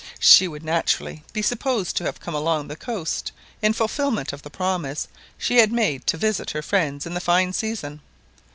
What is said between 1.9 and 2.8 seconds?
to have come along the